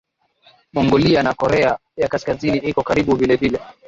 Mongolia 0.73 1.23
na 1.23 1.33
Korea 1.35 1.77
ya 1.97 2.07
Kaskazini 2.07 2.57
Iko 2.57 2.83
karibu 2.83 3.15
vilevile 3.15 3.59